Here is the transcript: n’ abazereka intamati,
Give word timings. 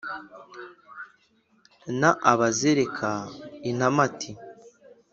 n’ 1.99 2.03
abazereka 2.31 3.09
intamati, 3.69 4.31